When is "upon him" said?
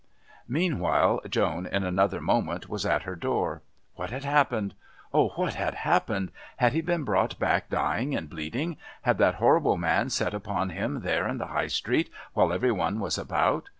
10.33-11.01